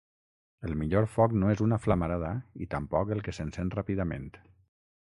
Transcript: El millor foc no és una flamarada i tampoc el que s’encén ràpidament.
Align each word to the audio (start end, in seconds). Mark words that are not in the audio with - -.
El 0.67 0.71
millor 0.83 1.07
foc 1.17 1.35
no 1.43 1.51
és 1.55 1.61
una 1.67 1.79
flamarada 1.83 2.33
i 2.67 2.71
tampoc 2.75 3.17
el 3.19 3.23
que 3.29 3.39
s’encén 3.41 3.75
ràpidament. 3.79 4.29